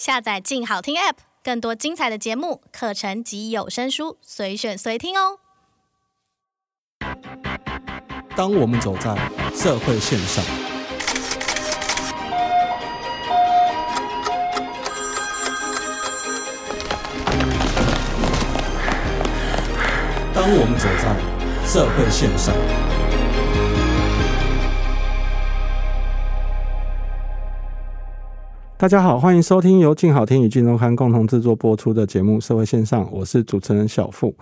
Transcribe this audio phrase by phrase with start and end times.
[0.00, 5.38] 下载“静好听 ”App，更多精彩的节目、课程及有声书，随选随听哦。
[8.34, 9.14] 当我们走在
[9.54, 10.42] 社会线上，
[20.32, 21.14] 当我们走在
[21.68, 22.89] 社会线上。
[28.80, 34.34] 大家好，欢迎收听由静好听与静周刊共同制作播出的节目《社会线上》，我是主持人小富。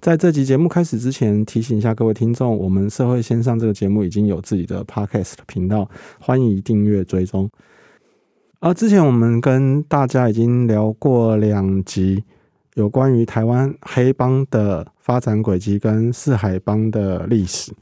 [0.00, 5.90] 在这集节目开始之前，提醒一下各位听众，我们《社会线上》这个节目已经有自己的 Podcast 频道，
[6.20, 7.50] 欢迎订阅追踪。
[8.60, 12.22] 而之前我们跟大家已经聊过两集，
[12.74, 17.72] 有关于台湾黑帮的发展轨迹跟四海帮的历史。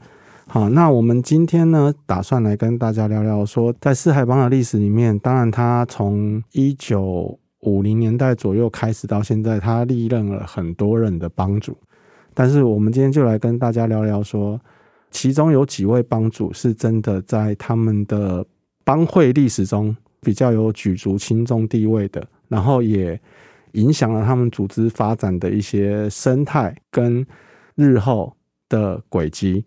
[0.51, 11.77] 好，那我们今天呢，打算来跟大家聊聊说，在四海帮的历史里面，当然他从一九五零年代左右开始到现在，他历任了很多人的帮主。
[12.33, 14.59] 但是我们今天就来跟大家聊聊说，
[15.11, 18.43] 其中有几位帮主是真的在他们的
[18.83, 23.21] 帮会历史中比较有举足轻重地位的，然后也
[23.73, 27.23] 影响了他们组织发展的一些生态跟
[27.75, 28.35] 日后
[28.67, 29.63] 的轨迹。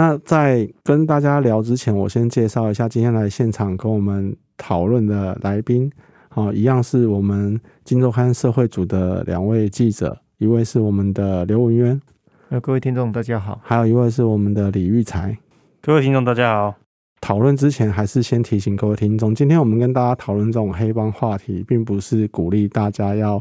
[0.00, 5.92] 那在跟大家聊之前，我先介绍一下今天来现场跟我们讨论的来宾，
[6.30, 12.00] 好，一样是我们金周刊社会组的两位记者，一位是我们的刘文渊，
[12.48, 15.36] 呃各位听众大家好，还有一位是我们的李玉才，
[15.82, 16.74] 各位听众大家好。
[17.20, 23.38] 讨论之前，还是先提醒各位听众，今天我们跟大家讨论这种黑帮话题，并不是鼓励大家要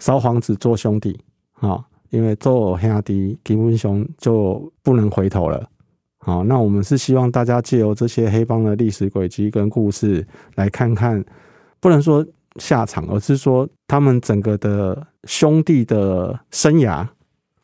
[0.00, 1.16] 烧黄子做兄弟，
[1.60, 5.64] 啊，因为做黑阿迪基本上就不能回头了。
[6.26, 11.24] 好，那我们是希望大家借由这些黑帮的历史轨迹跟故事，来看看，
[11.78, 17.06] 不能说下场，而是说他们整个的兄弟的生涯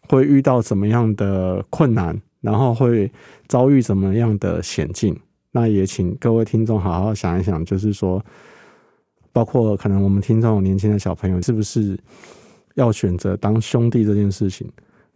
[0.09, 3.11] 会遇到怎么样的困难，然后会
[3.49, 5.19] 遭遇怎么样的险境。
[5.51, 8.25] 那也请各位听众好好想一想，就是说，
[9.33, 11.99] 包括可能我们听众年轻的小朋友，是不是
[12.77, 14.71] 要选择当兄弟这件事情？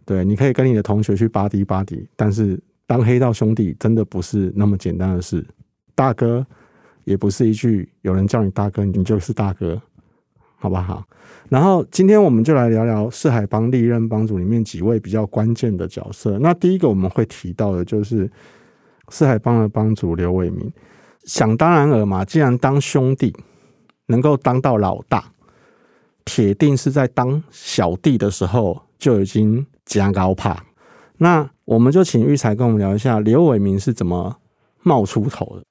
[0.05, 2.61] 对，你可以跟你的同学去巴迪巴迪，但是。
[2.87, 5.45] 当黑道兄弟真的不是那么简单的事，
[5.95, 6.47] 大哥
[7.05, 9.81] 也不是一句有人叫你大哥，你就是大哥，
[10.57, 11.05] 好不好？
[11.49, 16.39] 然后今天我们就来聊聊四海帮历任帮主里面几位比较关键的角色。
[16.39, 18.31] 那第一个我们会提到的就是
[19.09, 20.73] 四海帮的帮主刘伟明。
[21.25, 23.35] 想当然尔嘛，既然当兄弟
[24.07, 25.25] 能够当到老大，
[26.25, 30.65] 铁定是在当小弟的时候就已经加高怕。
[31.19, 34.39] 那我们就请育才跟我们聊一下刘伟明是怎么
[34.83, 35.63] 冒出头的。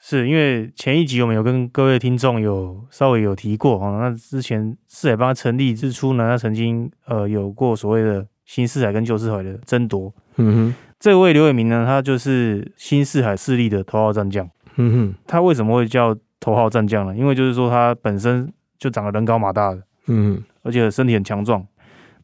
[0.00, 10.12] 是因为前一集我们有跟各位听众有稍微有提过啊，那之前四海帮成立之初呢，他曾经呃有过所谓的新四海跟旧四海的争夺。
[10.36, 14.48] 嗯哼，这位刘伟明呢，他就是新四海势力的头号战将。
[14.76, 17.14] 嗯哼，他为什么会叫头号战将呢？
[17.14, 21.64] 因为就是说他本身就长得人高马大的，嗯哼，而且身体很强壮。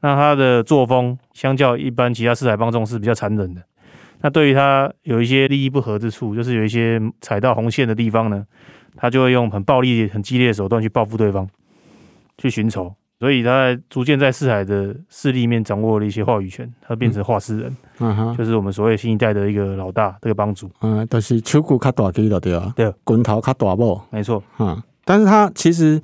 [0.00, 3.62] 那他的作风相较一般其他四海帮众是比较残忍的。
[4.20, 8.44] 那对于他有一些利益不合之处，就是有一些踩到红线的地方呢，
[8.96, 11.48] 他就会用很暴力、很激烈的手段去报复对方，
[12.36, 12.94] 去寻仇。
[13.20, 20.70] 所以他在逐渐在四海的势力面掌握了一些话语权，他变成话事人，嗯哼，就是我们所谓新一代的一个老大，这个帮主。
[20.80, 24.00] 嗯，但是手骨较大只的对啊，对，滚头较大不？
[24.10, 26.00] 没错，嗯，但是他其实。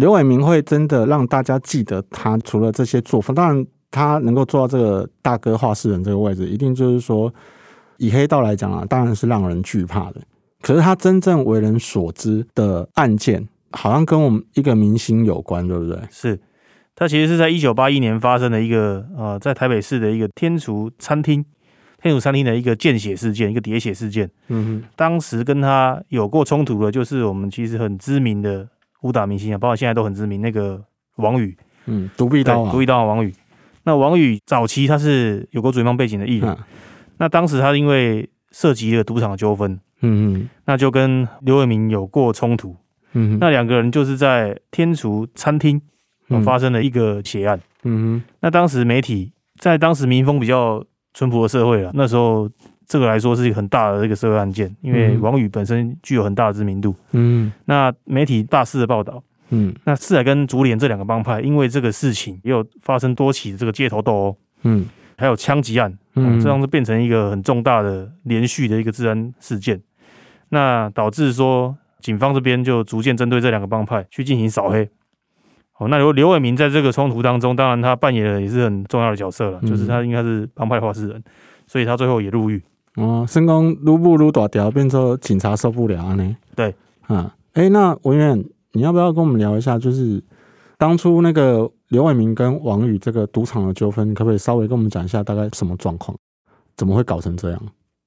[0.00, 7.30] 刘伟明会真的让大家记得他，除了这些作风，当然他能够做到这个大哥画事人这个位置，一定就是说，
[7.98, 10.22] 以黑道来讲啊，当然是让人惧怕的。
[10.62, 15.98] 可是他真正为人所知的案件，好像跟我们一个明星有关，对不对？
[16.10, 16.40] 是，
[16.96, 21.44] 他其实是在一九八一年发生的一个呃，在台北市的一个天厨餐厅，
[22.02, 24.30] 天厨餐厅的一个见血事件，一个喋血事件。
[24.48, 28.66] 嗯哼，当时跟他有过冲突的，就是我们其实很知名的。
[29.02, 30.82] 武打明星啊，包括现在都很知名那个
[31.16, 31.56] 王宇，
[31.86, 33.34] 嗯，独臂刀啊，独臂刀王宇。
[33.84, 36.58] 那王宇早期他是有过主流背景的艺人，嗯、
[37.18, 42.76] 那当时他因为涉及了赌场的纠纷，嗯嗯，那就跟刘伟明有过冲突，
[43.12, 45.80] 嗯哼，那两个人就是在天厨餐厅
[46.44, 52.48] 发生了一个血案，嗯哼，那当时媒体在当时民风比较淳朴的社会啊，那时候。
[52.90, 56.92] 这个来说是一个很大的这个社会案件，因为王宇本身具有很大的知名度。
[57.12, 59.22] 嗯，那媒体大肆的报道。
[59.50, 64.36] 嗯，那四海跟竹联这两个帮派，因为这个事情也有发生多起的这个街头斗殴。
[64.62, 65.96] 嗯，还有枪击案。
[66.16, 69.80] 嗯，这样子变成一个很重大的连续的一个治安事件。
[70.48, 74.90] 那导致说警方这边就逐渐针对这两个帮派去进行扫黑。
[75.78, 81.22] 哦，那刘刘伟明在这个冲突当中，当然他扮演的也是很重要的角色了，就是他应该是帮派话事人，
[81.68, 82.60] 所以他最后也入狱。
[82.96, 86.36] 哦，声光撸不撸大条，变成警察受不了呢？
[86.54, 90.22] 对，啊，哎，那文远，你要不要跟我们聊一下，就是
[90.76, 96.16] 当初那个刘伟明跟王宇这个赌场的纠纷，可不可以稍微跟我们讲一下大概什么状况？
[96.76, 97.62] 怎么会搞成这样？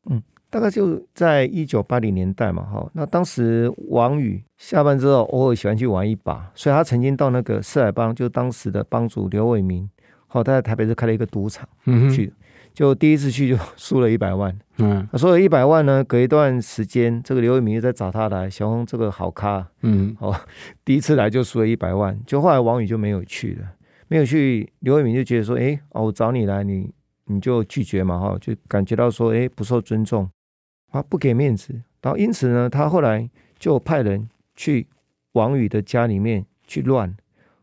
[0.10, 0.22] 嗯。
[0.50, 9.90] 大概就在一九八零年代嘛，哈，那当时王宇下班之后偶尔喜欢去玩一把，所以他曾经到那个四海帮，就当时的帮主刘伟明，
[10.28, 12.32] 好，他在台北市开了一个赌场，嗯，去，
[12.74, 20.36] 就第一次去就 输了一百万，嗯，输了一百万呢，隔一段时间，这个刘伟明又在找他来，小红这个好咖，嗯，哦，
[20.84, 23.74] 第一次来就输了一百万，就后来王宇就没有去了，
[24.08, 26.92] 没有去，刘伟明就觉得说，哎，哦，我找你来，你
[27.26, 30.30] 你就拒绝嘛，哈，就感觉到说，哎，不受尊重。
[30.92, 31.74] 啊，不给面子，
[32.04, 33.28] 然后因此呢，他后来
[33.58, 34.86] 就派人去
[35.32, 37.16] 王宇的家里面去乱，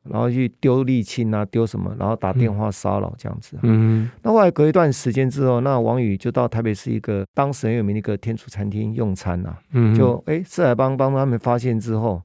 [0.05, 3.59] 然后去丢沥青啊，丢什么，然后打电话骚扰这样子。
[3.63, 9.59] 嗯，那后来隔一段时间之后，那王宇就到台北市一个当时很有名的一个天厨餐厅用餐啊。
[9.73, 12.23] 嗯，就哎，四海帮帮他们发现之后，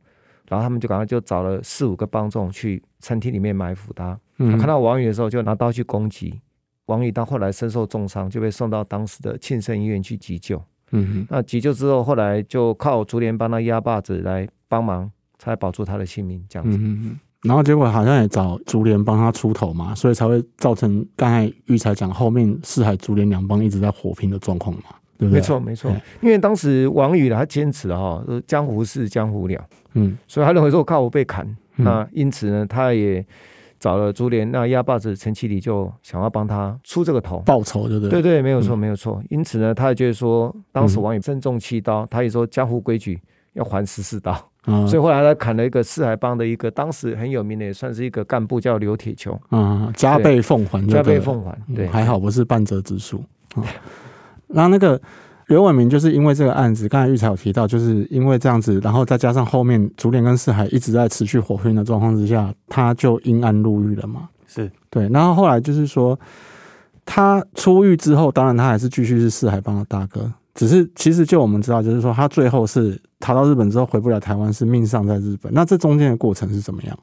[0.47, 4.17] 然后他们就赶快就找了四五个帮众去餐厅里面埋伏他。
[4.37, 6.41] 嗯，看到王宇的时候，就拿刀去攻击
[6.85, 10.61] 王宇，到后来身受重伤，就被送到当时的庆盛医院去急救。
[10.91, 16.45] 嗯哼，那急救之后，后来就靠竹联帮他压把子来帮忙，才保住他的性命。
[16.47, 24.83] 这样子，嗯，然后结果好像也找竹联帮他出头嘛，所以才会造成刚才玉才讲后面四海竹联两帮一直在火拼的状况嘛，
[25.17, 25.39] 对不对？
[25.39, 25.91] 没错，没错。
[26.21, 29.63] 因为当时王宇他坚持哈，江湖事江湖了，
[29.93, 33.25] 嗯，所以他认为说靠我被砍，那因此呢，他也。
[33.77, 38.21] 找了竹联，那鸭把子陈其礼就想要帮他出这个头报仇，对不对？
[38.21, 39.21] 对对，没有错，没有错。
[39.29, 43.21] 因此呢，他也觉得说，当时王宇身中七刀，他也说江湖规矩
[43.53, 44.33] 要还十四刀，
[44.65, 53.23] 所以后来他砍了一个四海帮的一个当时很有名的，也算是一个干部，叫刘铁球，嗯，加倍奉还，加倍奉还，对，还好不是半折之数
[53.55, 53.63] 啊。
[54.47, 54.99] 那那个。
[55.47, 64.27] 刘伟明就是因为这个案子，刚才玉才有提到，就是因为这样子，然后再加上后面竹联跟四海一直在持续火拼的状况之下，他就因案入狱了嘛。
[64.47, 66.19] 是对，然后后来就是说，
[67.05, 75.53] 他出狱之后，当然他还是继续是四海帮的大哥，只是其实就我们知道，就是说他最后是逃到日本之后回不了台湾，是命丧在日本。
[75.53, 76.97] 那这中间的过程是怎么样？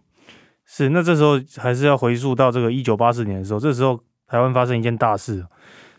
[0.67, 5.45] 是那这时候还是要回溯到这个一九八四年的时候，这时候台湾发生一件大事，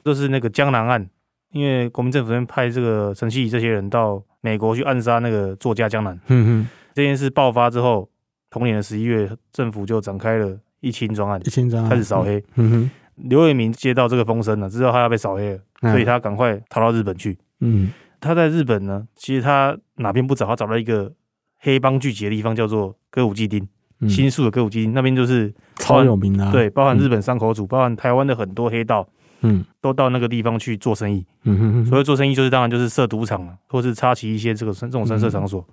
[0.03, 1.09] 就是那个江南案。
[1.51, 8.09] 因为国民政府派这个陈其礼这些人到美国去暗杀那个作家江南，嗯哼，这件事爆发之后，
[8.49, 12.43] 同年的十一月，政府就展开了一清专案，一清专案开始扫黑。
[12.55, 15.59] 嗯哼，刘伟明接到这个风声了，知道他要被扫黑了，
[15.91, 17.37] 所以他赶快逃到日本去。
[17.59, 21.11] 嗯，他在日本呢，其实他哪边不找，他找到一个
[21.59, 23.67] 黑帮聚集的地方，叫做歌舞伎町，
[24.07, 29.07] 新宿的歌舞伎町那边就是超有名的，对，包含日本山口组，包含台湾的很多黑道。
[29.45, 31.25] 嗯，都到那个地方去做生意。
[31.43, 35.67] 嗯哼哼，所以做生意就是当然就是设赌场了，或是插旗一些这个这种声色场所。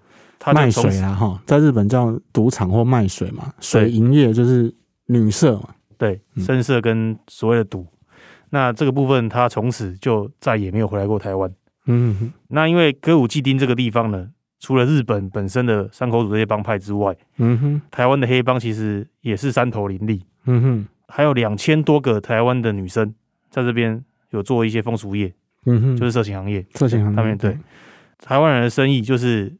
[0.52, 4.74] 卖水啊，哈，在日本叫赌场或卖水嘛，水营业就是
[5.06, 5.68] 女色嘛。
[6.00, 7.86] 对，声色跟所谓的赌。
[8.48, 11.52] 那这个部分他从此就再也没有回来过台湾。
[11.84, 20.24] 嗯哼，那因为歌舞伎町这个地方呢，除了日本本身的山口组这些帮派之外，嗯哼，台湾的黑帮其实也是山头林立。
[20.46, 23.14] 嗯哼，还有两千多个台湾的女生。
[23.50, 25.34] 在这边有做一些风俗业，
[25.66, 27.16] 嗯哼，就是色情行业，色情行业。
[27.16, 27.58] 他们对
[28.18, 29.52] 台湾人的生意，就是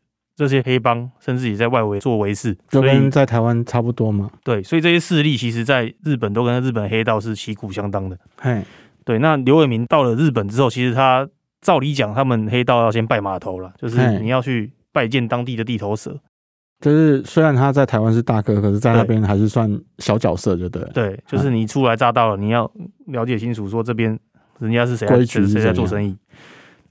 [0.48, 4.30] 这些黑帮，甚至也在外围做维系，就跟在台湾差不多嘛。
[4.42, 8.16] 对，所以这些势力其实在日本都跟日本黑道是旗鼓相当的。
[8.38, 8.62] 嘿，
[9.04, 9.18] 对。
[9.18, 11.28] 那刘伟明到了日本之后，其实他
[11.60, 16.18] 照理讲，他们黑道要先拜码头了，就是你要去拜见当地的地头蛇。
[16.80, 20.82] 就是虽然他在台湾是大哥，可是在那边还是算小角色，就对。
[20.94, 22.70] 对，就是你初来乍到了，你要
[23.08, 24.18] 了解清楚，说这边
[24.58, 26.16] 人家是谁，谁在做生意。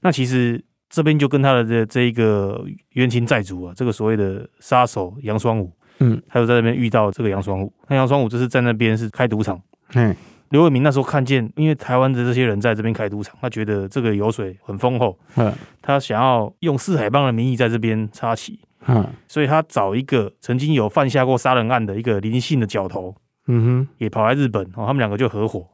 [0.00, 2.62] 那其实这边就跟他的这这一个
[2.94, 7.72] 冤亲债主啊，这个所谓的杀手杨双武，嗯，还有在那边遇到这个杨双武。
[7.88, 9.58] 那杨双武就是在那边是开赌场。
[9.94, 10.14] 嗯，
[10.50, 18.58] 刘伟明那时候看见，因为台湾的这些人在这边开赌场，他觉得这个油水很丰厚，嗯，他想要用四海帮的名义在这边插旗。
[18.88, 23.14] 嗯，所以他找一个曾经有犯下过杀人案的一个林姓的角头，
[23.46, 25.66] 嗯哼，也跑来日本，哦，他们两个就合伙，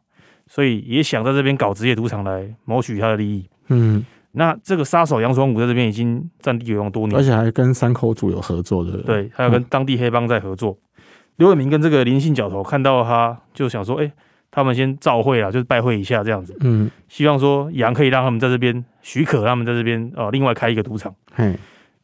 [0.48, 3.48] 所以也想在这边搞职业赌场来谋取他的利益。
[3.68, 4.04] 嗯，
[4.38, 10.78] 那这个杀手杨双武在这边已经占地为王多年，而且还跟山口组有合作的，对，还有跟当地黑帮在合作。
[11.36, 14.12] 刘伟明跟这个林姓角头看到他，就想说，哎，
[14.50, 21.54] 他们先照会啊，就是拜会一下这样子，嗯，希望说杨可以让他们在这边许可他们在这边哦，另外开一个赌场，嘿。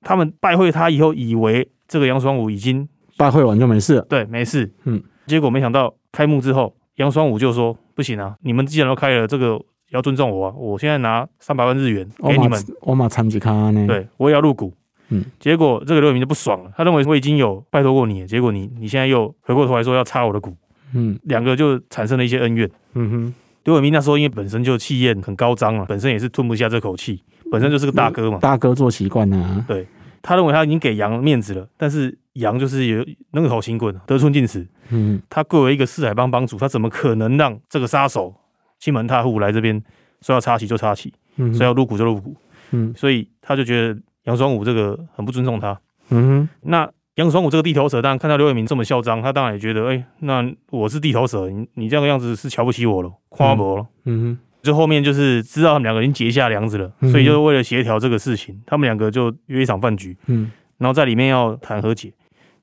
[0.05, 3.95] 他们拜会他以后，以为这个杨双武已经拜会完就没事。
[3.95, 4.69] 了，对，没事。
[4.83, 9.61] 嗯，结果没想到开幕之后，杨双武就说：“不行啊，你们既然都开了，这个
[9.93, 10.55] 要尊重我啊！
[10.57, 13.87] 我现在拿三百万日元给你们，我马参几卡呢？
[13.87, 14.73] 对，我也要入股。”
[15.15, 20.57] 嗯，结果这个刘伟明就不爽了，他认为我已经有拜托过你，结果你你现在又回过头来说要插我的股，
[20.95, 22.71] 嗯，两个就产生了一些恩怨。
[22.95, 23.35] 嗯哼，
[23.65, 29.65] 刘伟明那时候因为本身就气焰很高涨了，本身也是吞不下这口气，本身就是个大哥嘛，大哥做习惯了。
[29.69, 29.87] 对，
[30.23, 34.67] 他认为他已经给杨面子了，但是杨就是有那个头轻棍，得寸进尺。
[34.89, 38.35] 嗯，他贵为一个四海帮帮主，他怎么可能让这个杀手
[38.83, 39.81] 亲门踏户来这边
[40.23, 42.35] 说要插旗就插旗，嗯，说要入股就入股，
[42.73, 44.01] 嗯，所以他就觉得。
[44.25, 45.77] 杨双武这个很不尊重他，
[46.11, 46.49] 嗯哼。
[46.61, 54.39] 那杨双武这个地头蛇，当然看到刘伟明这么嚣张，他当然也觉得，哎、欸，那我是地头蛇，你你这个样子是瞧不起我了，夸我了，嗯。
[54.39, 54.39] 哼。
[54.62, 62.12] 就后面就是知道他们两个已经结下梁子了，所以就是为了协调这个事情，他们两个就约一场饭局，嗯，然后在里面要谈和解，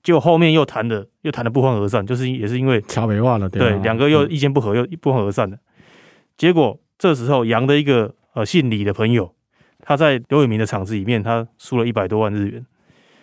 [0.02, 5.60] 结果后面又谈的又谈的不欢而散，就是也是因为桥没话了，对，两个又意见不合，又不欢而散的。
[6.40, 9.36] 结果这时候杨的一个呃姓李的朋友。
[9.82, 12.66] 他在刘伟明的场子里面，他输了一百多万日元，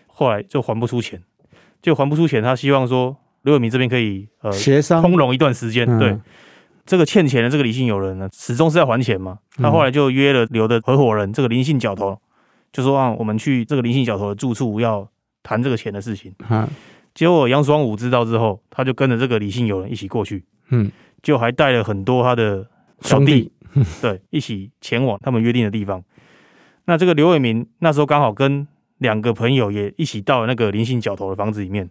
[0.06, 1.22] 后来就还不出钱，
[1.80, 2.42] 就还不出钱。
[2.42, 5.86] 他希望说刘伟明这边可以呃协商通融一段时间。
[5.98, 6.18] 对，
[6.84, 9.38] 这个欠钱的这个李姓友人呢，始终是要还钱嘛。
[9.56, 12.18] 他后来就约了刘的合伙人这个林姓角头，
[12.72, 15.08] 就说啊我们去这个林姓角头的住处要
[15.42, 16.34] 谈这个钱的事情。
[17.14, 20.90] 结果杨双武知道之后，他就跟着这个李姓友人一起过去，嗯，
[21.22, 22.66] 就还带了很多他的
[23.02, 23.52] 兄弟，
[24.00, 26.02] 对，一起前往他们约定的地方。
[26.86, 28.66] 那这个刘伟民那时候刚好跟
[28.98, 31.90] 两个朋友也一起到了那个林姓角头的房子里面，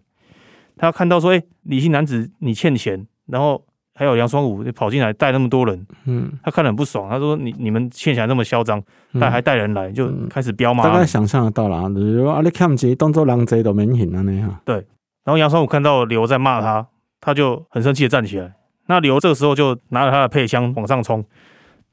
[0.76, 7.08] 他看到说：“哎，李姓男子你欠钱，然后还有杨双武跑进来带那么多人，嗯，他看得很不爽。
[7.08, 8.82] 他说：‘你你们欠起来那么嚣张，
[9.20, 14.58] 但还带人来，就开始飙骂。’大概想象得到了，就是说啊，你看不起，当做狼贼都没瘾了那样。
[14.64, 14.76] 对，
[15.24, 16.88] 然后杨双武看到刘在骂他，
[17.20, 18.54] 他就很生气的站起来。
[18.86, 21.24] 那刘这个时候就拿着他的配枪往上冲，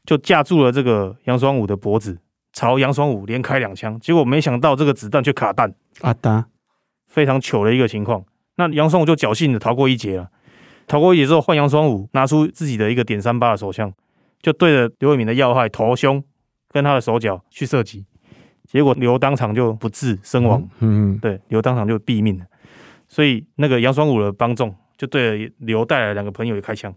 [0.05, 2.17] 就架住了这个杨双武的脖子。
[2.55, 6.45] 朝杨双武连开两枪，结果没想到这个子弹却卡弹，啊哒，
[7.07, 8.23] 非常糗的一个情况。
[8.57, 10.29] 那杨双武就侥幸的逃过一劫了。
[10.85, 13.91] 逃过一劫之后，换杨双武拿出自己的一个点三八的手枪，
[14.39, 16.23] 就对着刘伟民的要害头胸
[16.69, 18.05] 跟他的手脚去射击，
[18.67, 20.61] 结果刘当场就不治身亡。
[20.79, 22.45] 嗯嗯，对，刘当场就毙命了。
[23.07, 26.93] 所以那个杨双武的帮众就对着刘带来两个朋友也开枪，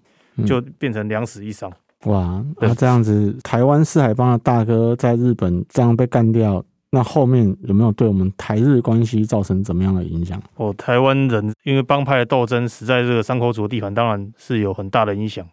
[0.46, 1.68] 就变成两死一伤。
[2.04, 10.40] 哇，那这样子，台湾四海帮的大哥在日本这样被干掉，那后面有没有对我们台日关系造成怎么样的影响？
[10.54, 15.44] 哦，台湾人因为帮派的斗争，死在这个山口组的地盘，当然是有很大的影响。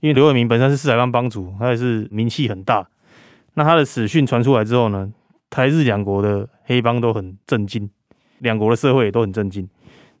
[0.00, 2.84] 因为刘伟明本身是四海帮帮主，他也是名气很大。
[3.54, 5.08] 那他的死讯传出来之后呢，
[5.50, 7.88] 台日两国的黑帮都很震惊，
[8.40, 9.68] 两国的社会也都很震惊。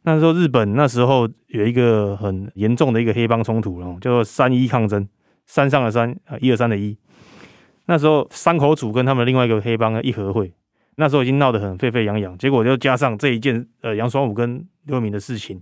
[0.02, 5.08] 那时候日本那时候有一个很严重的一个黑帮冲突，然后叫做三一抗争。
[5.44, 6.96] 山上的山啊，一二三的一，
[7.86, 10.54] 那时候山口组跟他们另外一个黑帮一合会，
[10.94, 15.60] 那时候已经闹得很沸沸扬扬，结果就加上这一件呃杨双武跟刘伟民的事情，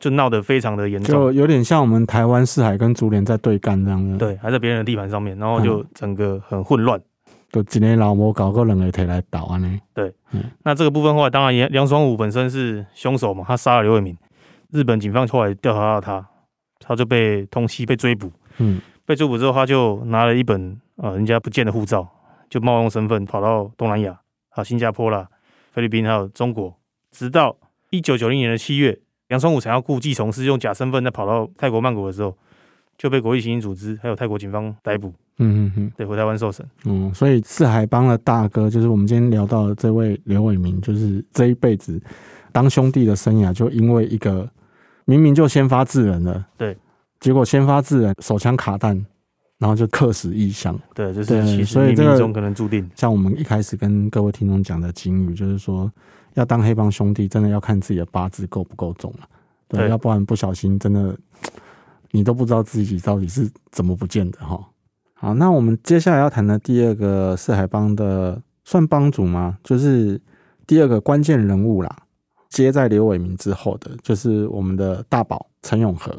[0.00, 7.00] 就闹得非常的严重，就有点像我们台湾四海跟竹联在对干这样的，对，还在别人的地盘上面，然后就整个很混乱，
[7.52, 14.16] 就今天老母搞个两个腿来捣啊呢，对，嗯，那这个部分后来当然杨杨双武本身是凶手嘛，他杀了刘伟民，
[14.70, 16.26] 日本警方后来调查到他，
[16.80, 18.80] 他就被通缉被追捕，嗯。
[19.04, 22.08] 被追捕之后，他就拿了一本呃人家不见的护照，
[22.48, 24.18] 就冒用身份跑到东南亚
[24.50, 25.28] 啊，新加坡啦、
[25.72, 26.72] 菲律宾还有中国。
[27.10, 27.54] 直到
[27.90, 32.34] 一九九零年的七月，梁双武想要故技重施，用假身份再跑到泰国曼谷的时候，
[32.96, 35.12] 就被国际刑警组织还有泰国警方逮捕。
[35.42, 36.64] 嗯嗯嗯，对，回台湾受审。
[36.84, 42.00] 嗯，所以四海帮的大哥，就是我们今天聊到的这位刘伟明，就是这一辈子
[42.52, 44.48] 当兄弟的生涯，就因为一个
[45.04, 46.46] 明明就先发制人了。
[46.56, 46.76] 对。
[47.20, 48.96] 结果先发制人，手枪卡弹，
[49.58, 50.76] 然后就客死异乡。
[50.92, 52.90] 对，就是其实所以这个可能注定。
[52.96, 55.88] 像我们一开始跟各位听众讲的金语，就是说
[56.34, 59.28] 要当黑帮兄弟，真的要看自己的八字够不够重了。
[59.68, 61.16] 对，对，要不然不小心，真的
[62.10, 64.60] 你都不知道自己到底是怎么不见的哈。
[65.22, 69.56] 好，那我们接下来要谈的第二个四海帮的算帮主吗？
[69.62, 70.20] 就是
[70.66, 71.96] 第二个关键人物啦，
[72.50, 76.12] 接在刘伟民之后的，就是我们的大宝陈永和。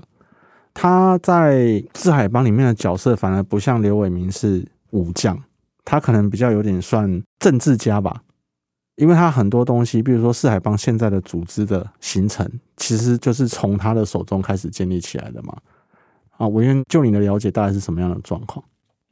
[0.74, 5.38] 他在四海帮里面的角色反而不像刘伟民是武将，
[5.84, 8.24] 他可能比较有点算政治家吧，
[8.96, 15.58] 因为他很多东西，比如说四海帮现在的组织的形成，其实就是从他的手中开始建立起来的嘛。
[16.38, 18.64] 啊，文渊就你的了解，大概是什么样的状况？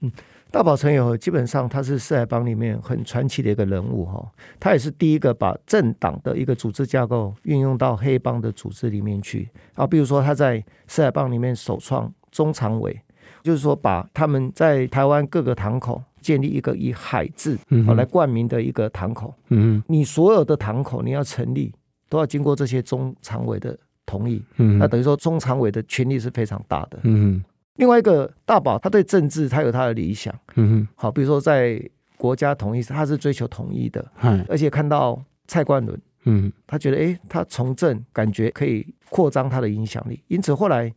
[0.01, 0.12] 嗯，
[0.50, 9.88] 大宝陈有和基本上他是四海帮里面很传奇的一个人物哈，他也是第一个把政党的一个组织架构运用到黑帮的组织里面去啊。
[9.88, 13.00] 比如说他在四海帮里面首创中常委，
[13.43, 19.34] 就是说把他们在台湾各个堂口建立一个以海字哦来冠名的一个堂口。
[19.50, 21.74] 嗯，你所有的堂口你要成立
[22.10, 24.43] 都要经过这些中常委的同意。
[24.58, 27.00] 嗯，那等于说中常委的权力是非常大的。
[27.03, 27.43] 嗯。
[27.75, 31.81] 另外一个大宝，他对政治他有他的理想，嗯哼，好，比如说在
[32.17, 40.93] 国家统一，他是追求统一的，嗯，而且看到蔡冠伦，嗯，他觉得哎，他从政感觉可以扩张他的影响力，因此后来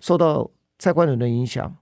[0.00, 1.74] 受到蔡冠伦的影响。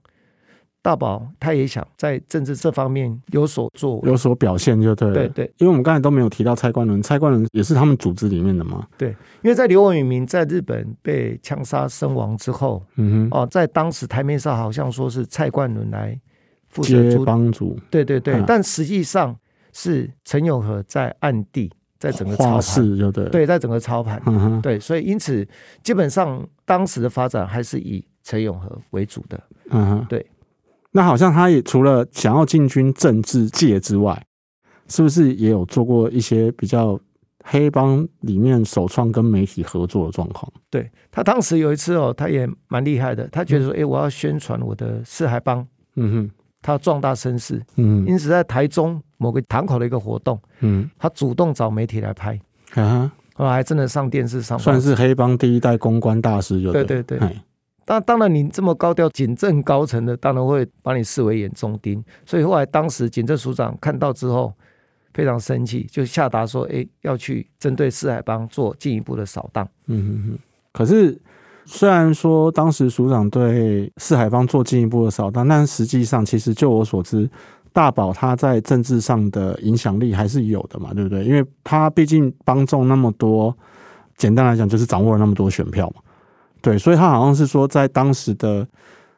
[0.87, 5.13] 大宝他也想在政治这方面有所做，有所表现，就对了。
[5.13, 8.87] 对对，因为我们刚才都没有提到蔡冠伦，蔡冠伦也是他们组织里面的嘛。
[8.97, 9.09] 对，
[9.41, 16.17] 因为在刘伟明在日本被枪杀身亡之后，嗯哼，哦，在当时台面上好像说是蔡冠伦来
[16.69, 19.37] 负责接帮主，对对对，但实际上
[19.73, 25.45] 是陈永和在暗地在整个操盘，就对，对，在整个操盘，嗯哼，对，所以因此
[25.83, 29.37] 基本上当时的发展还是以陈永和为主的，
[29.71, 30.25] 嗯哼，对。
[30.97, 34.19] 那好像他也除了想要进军政治界之外，
[34.87, 36.99] 是不是也有做过一些比较
[37.43, 40.51] 黑帮里面首创跟媒体合作的状况？
[40.71, 45.59] 对，他当时有一次哦，他也蛮厉害的，他觉得说，哎、嗯欸，我要宣传我的四海帮，
[45.97, 46.31] 嗯哼，
[46.63, 52.41] 他要壮大声势，嗯，因此在台中某个堂口的一个活动，嗯，他主动找媒体来拍，
[52.73, 57.19] 啊，后来还真的上电视上，算是黑帮第一代公关大师，就对对对。
[57.87, 62.03] 当当然，你这么高调，警政高层的当然会把你视为眼中钉。
[62.25, 64.53] 所以后来，当时警政署长看到之后
[65.13, 70.39] 非常生气，就下达说：“哎，要去针对四海帮做进一步的扫荡。”嗯哼哼。
[70.73, 71.17] 可是，
[71.63, 77.29] 虽然说当时署长对四海帮做进一步的扫荡，但实际上，其实就我所知，
[77.71, 81.23] 大宝他在政治上的影响力还是有的嘛，对不对？
[81.23, 83.57] 因为他毕竟帮众那么多，
[84.17, 86.01] 简单来讲就是掌握了那么多选票嘛。
[86.61, 88.67] 对，所以他好像是说，在当时的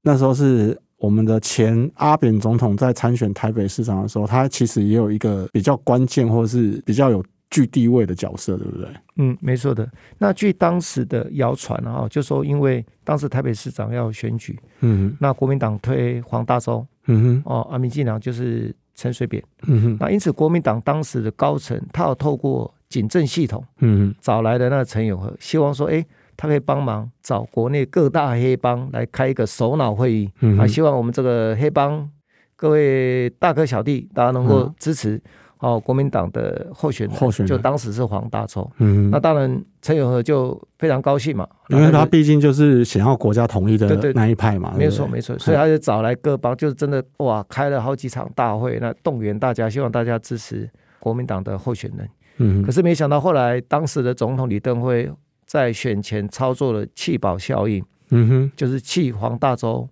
[0.01, 8.87] 那时候，是我们的前阿扁总统在参选台北市长的时候，他其实也有一个比较关键或者是比较有具地位的角色，对不对？
[9.17, 9.89] 嗯，没错的。
[10.17, 26.05] 那据当时的谣传啊，就说因为当时台北市长要选举，嗯哼，那国民党推黄大洲，嗯哼，哦，阿，民进党就是陈水扁，嗯哼，那因此国民党当时的高层，他要透过警政系统，嗯哼，找来的那个陈永和，希望说，哎。
[26.41, 32.09] 他可以帮忙找国内各大黑帮来开一个首脑会议，嗯、啊，希望我们这个黑帮
[32.55, 35.21] 各位大哥小弟，大家能够支持、嗯、
[35.59, 37.49] 哦国民党的候选人，候选人。
[37.49, 38.65] 就当时是黄大洲。
[38.77, 44.73] 嗯，那当然陈友和就非常高兴嘛，因为他毕竟就是想要国家统一的那一派嘛。
[44.77, 50.69] 没错没错，所以他就找来各帮，就是真的哇，开了好几场大会，那动员大家，希望大家支持
[51.01, 52.09] 国民党的候选人。
[52.37, 55.11] 嗯，可是没想到后来当时的总统李登辉。
[55.49, 59.89] 在选前操作了弃保效应，嗯哼，就是弃黄大洲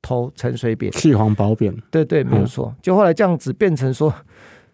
[0.00, 2.72] 投陈水扁，弃黄保扁，对对，没有错。
[2.72, 4.14] 嗯、就后来这样子变成说，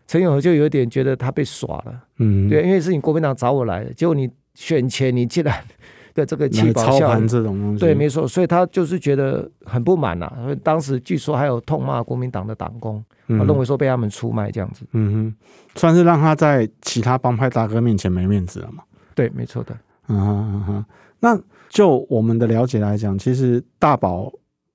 [0.07, 5.65] 陈永和就有点觉得他被耍了，嗯，对，因为是你国民党找我来的，结果你选前你竟然
[6.13, 7.27] 对这个弃保效应。
[7.27, 10.31] 这种东西，对，没错，所以他就是觉得很不满呐。
[10.43, 18.85] 所以当时据说还有痛骂国民党的党工，嗯、认为说被他们出卖这样子，嗯哼，算是让他在其他帮派大哥面前没面子了嘛？
[19.15, 19.75] 对，没错的。
[20.09, 20.85] 嗯哼
[21.21, 24.33] 那就我们的了解来讲，其实大宝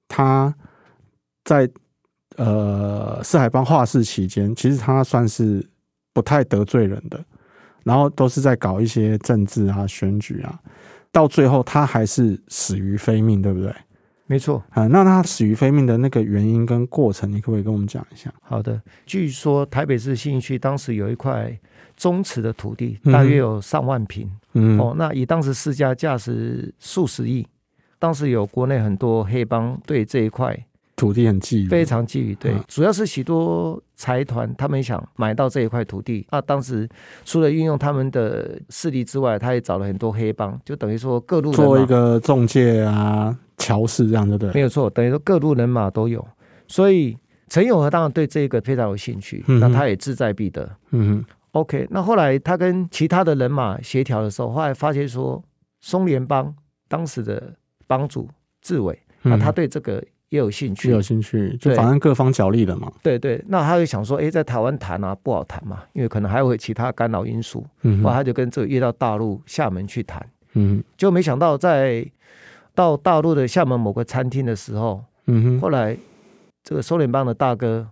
[0.08, 0.54] 他
[1.44, 1.70] 在
[2.38, 5.66] 呃四海帮画室期间，其实他算是
[6.14, 7.24] 不太得罪人的，
[7.84, 10.60] 然后都是在搞一些政治啊、选举啊，
[11.12, 13.74] 到最后他还是死于非命，对不对？
[14.26, 14.64] 没错。
[14.70, 18.34] 啊，那他死于非命的那个原因跟过程，你可不可以跟我们讲一下？
[18.42, 21.58] 好的，据说台北市信义区当时有一块
[21.98, 24.30] 宗祠的土地，大约有上万坪。
[24.54, 27.46] 嗯嗯，哦，那以当时市价价值数十亿，
[28.00, 30.58] 当时有国内很多黑帮对这一块
[30.96, 32.36] 土地很觊觎，非常觊觎。
[32.38, 36.88] 对，主要是许多财团他们想买到这一块土地，那当时
[37.26, 44.54] 除了运用他们的势力之外，他也找了很多黑帮，就等于说各路做一个中介啊、桥氏这样，对不对？
[44.54, 46.26] 没有错，等于说各路人马都有。
[46.68, 47.18] 所以
[47.50, 50.70] 陈永和当然对这个非常有兴趣，嗯、那他也志在必得。
[50.92, 51.26] 嗯哼。
[51.54, 55.42] OK，那后来他跟其他的人马协调的时候，后来发现说，
[55.82, 56.54] 松联帮
[56.88, 57.54] 当时的
[57.88, 58.28] 帮主
[58.62, 62.92] 志伟，那他对这个也有兴趣，也有兴趣，就反正各方角力了嘛。
[63.04, 67.64] 对对，那他就想说，哎，在台湾谈啊不好谈嘛，因为可能还有其他干扰因素。
[67.84, 70.20] 嗯，后来他就跟这个约到大陆厦门去谈。
[70.56, 72.04] 嗯哼，就没想到在
[72.74, 75.96] 到大陆的厦门某个餐厅的时候，嗯哼，后来
[76.64, 77.88] 这个收敛帮的大哥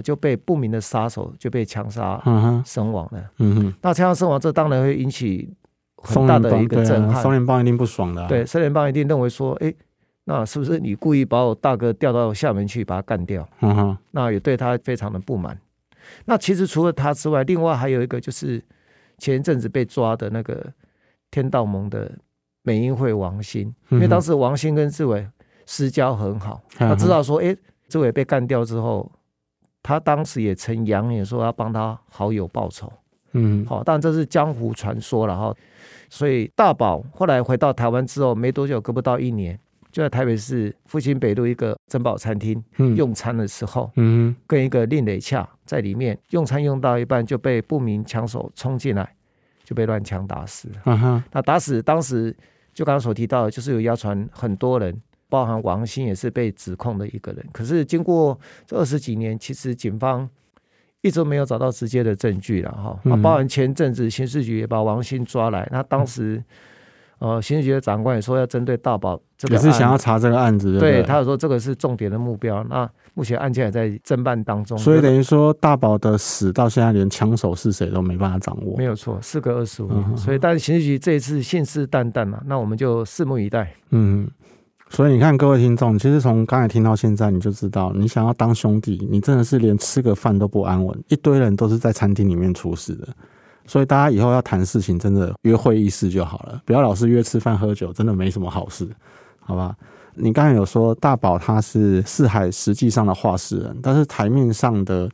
[0.00, 2.20] 就被不明的杀手就被枪杀
[2.64, 3.30] 身亡了。
[3.38, 5.52] 嗯哼，那枪杀身亡，这当然会引起
[5.96, 7.22] 很大的一个震撼。
[7.22, 8.28] 三联帮一定不爽的、啊。
[8.28, 9.72] 对，三联帮一定认为说，哎，
[10.24, 13.48] 那是不是你故意把我大哥调到厦门去，把他干掉？
[13.60, 15.58] 嗯哼，那也对他非常的不满。
[16.24, 18.62] 那其实除了他之外，另外还有一个就是
[19.18, 20.66] 前一阵子被抓的那个
[21.30, 22.10] 天道盟的
[22.62, 25.26] 美英会王鑫，因为当时王鑫跟志伟
[25.66, 27.56] 私交很好，他知道说，哎，
[27.88, 29.10] 志伟被干掉之后，
[29.82, 32.92] 他当时也曾扬言说要帮他好友报仇。
[33.32, 35.54] 嗯，好，但这是江湖传说了哈。
[36.08, 39.58] 所以大宝后来回到台湾之后，没多久，隔不到一年。
[39.92, 42.62] 就在台北市复兴北路一个珍宝餐厅
[42.94, 49.16] 用餐的时候，嗯，跟一个另类洽在里面用餐用到一半就被不明枪手冲进来，
[49.64, 50.68] 就被乱枪打死。
[50.84, 52.32] 啊哈，那打死当时
[52.72, 54.96] 就刚刚所提到的，就是有谣传很多人，
[55.30, 57.46] 包含王鑫也是被指控的一个人。
[57.52, 60.28] 可是经过这二十几年，其实警方
[61.00, 63.00] 一直没有找到直接的证据了哈。
[63.04, 66.42] 那包含前阵子刑事局也把王鑫抓来，那当时。
[67.20, 70.78] 呃，刑事局的长官也说要针对大宝这个，也是想要查这个案子。
[70.78, 72.64] 对，对，他有说这个是重点的目标。
[72.64, 78.74] 那目前案件还在侦办当中，所以等于说大宝的死到现在连枪手是谁都没办法掌握。
[78.78, 83.70] 没有错，事隔二十五年，嗯、所以但是刑事局这一次信誓旦旦嘛，那我们就拭目以待。
[83.90, 84.26] 嗯，
[84.92, 93.06] 所以你看各位听众，其实从刚才听到现在，你就知道，你想要当兄弟，你真的是连吃个饭都不安稳，一堆人都是在餐厅里面出事的。
[93.66, 98.88] 所以大家以后要谈事情，真的约会议室就好了，不要老是约吃饭喝酒，真的没什么好事，
[99.38, 99.76] 好吧？
[100.16, 105.08] 你刚才有说大宝他是四海实际上的话事人，但是台面上的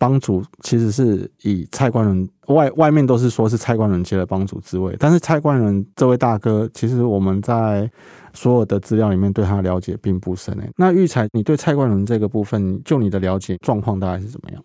[0.00, 7.88] 帮主其实是以蔡冠伦外外面都是说是蔡冠伦接了帮主之位，但是蔡冠伦这位大哥，其实我们在
[8.32, 10.70] 所有的资料里面对他的了解并不深诶。
[10.78, 14.64] 那育才，你对蔡冠伦这个部分，就你的了解状况大概是怎么样？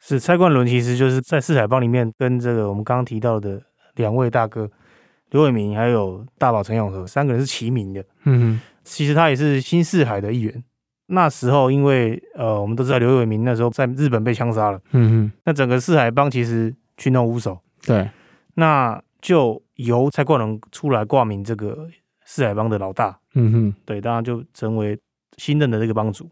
[0.00, 3.60] 是蔡冠伦，其实就是在四海帮里面跟这个我们刚刚提到的
[3.96, 4.70] 两位大哥
[5.30, 8.02] 刘伟明还有大宝陈永和三个人是齐名的。
[8.24, 10.64] 嗯哼，其实他也是新四海的一员。
[11.06, 14.80] 那时候因为呃，我们都知道刘伟明那时候在日本被枪杀了。
[14.92, 17.58] 嗯哼，那整个四海帮其实群龙无首。
[17.84, 18.10] 对，
[18.54, 21.88] 那就由蔡冠伦出来挂名这个
[22.24, 23.18] 四海帮的老大。
[23.34, 24.98] 嗯哼，对，当然就成为
[25.36, 26.28] 新任的这个帮主。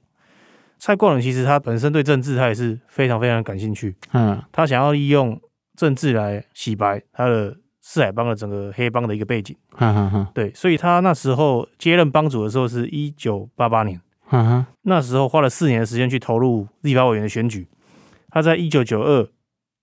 [0.79, 5.41] 蔡冠伦其实他本身对政治他也是非常非常感兴趣，嗯，他想要利用
[5.77, 13.99] 政治来洗白他的四海帮的整个黑帮的一个背景，哈哈哈，对，所以他那时候接任帮主的时候是一九八八年，
[14.35, 17.68] 哈哈，那时候花了四年的时间去投入立法委员的选举，
[18.31, 19.29] 他在一九九二、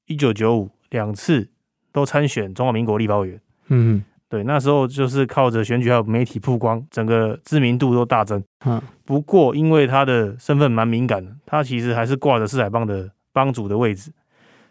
[0.07, 1.49] 一九九五两次
[1.93, 4.03] 都参选中华民国立法委员，嗯。
[4.27, 8.41] 对，那时候就是靠着选举还有媒体曝光，整个知名度都大增。
[8.65, 14.09] 嗯，不过因为他的身份蛮敏感的，他其实还是挂着四海帮的帮主的位置，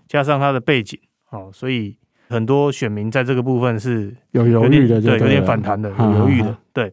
[0.09, 1.95] 加上他的背景，哦，所以
[2.31, 6.57] 很多选民在这个部分是有犹豫的，对，有点反弹的，有犹豫的。
[6.73, 6.91] 对，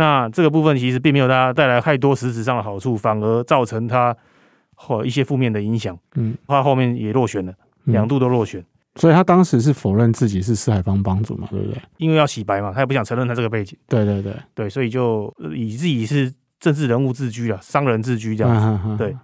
[0.00, 4.16] 那这个部分其实并没有大家带来太多实质上的好处，反而造成他
[4.74, 5.94] 或一些负面的影响。
[6.14, 7.52] 嗯，他后面也落选了，
[7.84, 8.64] 两度都落选。
[8.96, 11.76] 所以他当时是否认自己是四海帮帮主嘛，对不对？
[11.98, 13.78] 因为要洗白嘛，他也不想承认他这个背景。
[13.88, 18.58] 对对对对，所以就以自己是政治人物自居啊，商人自居这样子。
[18.58, 19.14] 啊、哈哈对，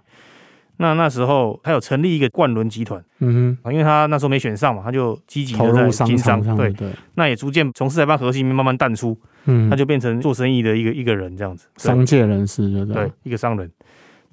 [0.77, 6.91] 那那时候他有成立一个冠伦集团，嗯哼，因为他那时候没选上嘛，他就积极的在经商，商对对。
[7.15, 13.71] 那也逐渐从四海帮核心里面慢慢淡出，嗯，他就变成做生意的一个一个人这样子，商界人士对，对，一个商人。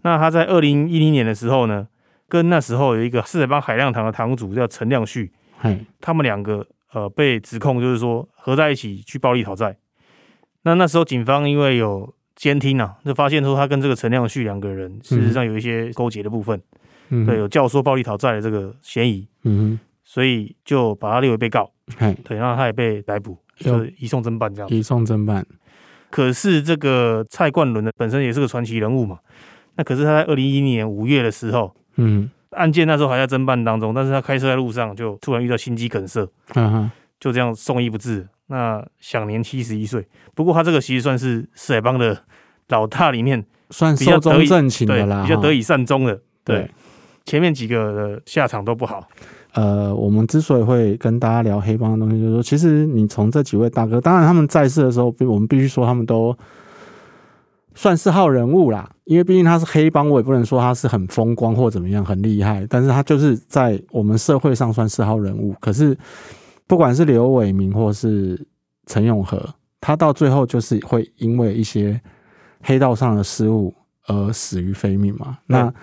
[0.03, 1.89] 那他在二零一零年的时候呢，
[2.29, 5.33] 跟那时候有一个四海帮海量堂的堂主叫陈亮旭。
[5.99, 9.75] 他们两个呃被指控，就是说合在一起去暴力讨债。
[10.65, 16.61] 那那时候警方因为有监听啊，就发现说他跟这个陈亮旭两个人事实上有一些勾结的部分，
[17.09, 22.15] 嗯、对，有教唆暴力讨债的这个嫌疑，嗯，所以就把他列为被告，嘿。
[22.25, 24.69] 对，然后他也被逮捕，就是移送侦办这样。
[24.71, 25.45] 移送侦办。
[26.11, 29.19] 可是这个蔡冠伦呢，本身也是个传奇人物嘛，
[29.77, 32.31] 那可是他在二零一一年五月的时候，嗯。
[32.51, 36.25] 案件那时候还在侦办当中，但是他开车在路上就突然遇到心肌梗塞，
[37.19, 38.29] 就这样送医不治。
[38.47, 40.07] 那享年七十一岁。
[40.37, 42.17] 不过他这个其实算是四海帮的
[42.69, 46.15] 老大里面算寿终正寝的啦，比较得以善终的。
[46.45, 46.71] 对，对
[47.25, 49.09] 前面几个的下场都不好。
[49.55, 56.37] 呃，我们之所以会跟大家聊黑帮的东西，就是说，其实你从这几位大哥，当然他们在世的时候，我们必须说他们都。
[57.77, 65.53] 算是号人物啦，因为毕竟他是黑帮，我也不能说他是很风光或怎么样很厉害，但是他就是在我们社会上算是号人物。
[65.61, 65.99] 可是
[66.69, 68.41] 不管是刘伟明或是
[68.87, 69.45] 陈永和，
[69.81, 72.01] 他到最后就是会因为一些
[72.63, 73.75] 黑道上的失误
[74.07, 75.39] 而死于非命嘛。
[75.47, 75.75] 那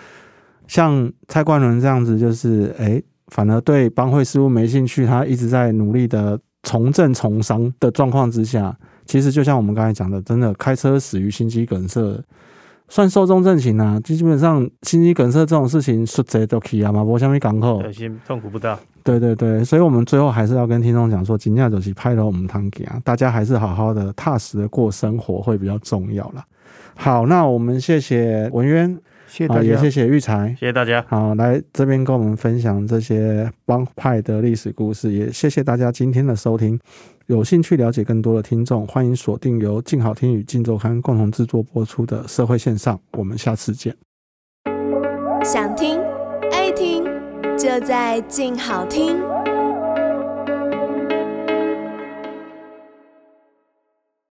[0.67, 12.21] 像蔡冠伦这样子，就是哎、反而对帮会事务没兴趣，他一直在努力的从政从商的状况之下，其实就像我们刚才讲的，真的开车死于心肌梗塞，
[12.89, 13.97] 算寿终正寝啊。
[14.01, 18.77] 基本上心肌梗塞这种事情，说贼都可以啊嘛，不像没港口，对，心痛苦不大。
[19.03, 26.45] 对对对，所以我们最后还是要跟听众讲说，尽量就是拍了我们堂给啊，大家还是好好的踏实的过生活会比较重要啦。
[26.95, 28.99] 好，那我们谢谢文渊。
[29.31, 31.01] 谢谢大家，也谢谢育才，谢谢大家。
[31.07, 36.77] 好，来这边跟我们分享这些帮派的历史故事，也谢谢大家今天的收听。
[37.27, 42.99] 有兴趣了解更多的听众，欢迎锁定由静好听与静周刊共同制作播出的社会线上。
[43.13, 43.95] 我们下次见。
[45.41, 45.97] 想听
[46.51, 47.05] 爱听，
[47.57, 49.17] 就在静好听。